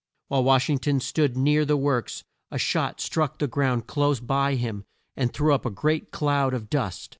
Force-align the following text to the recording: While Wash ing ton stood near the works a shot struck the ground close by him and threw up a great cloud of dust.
While 0.29 0.43
Wash 0.45 0.67
ing 0.67 0.79
ton 0.79 0.99
stood 0.99 1.37
near 1.37 1.63
the 1.63 1.77
works 1.77 2.23
a 2.49 2.57
shot 2.57 2.99
struck 2.99 3.37
the 3.37 3.45
ground 3.45 3.85
close 3.85 4.19
by 4.19 4.55
him 4.55 4.83
and 5.15 5.31
threw 5.31 5.53
up 5.53 5.63
a 5.63 5.69
great 5.69 6.09
cloud 6.09 6.55
of 6.55 6.71
dust. 6.71 7.09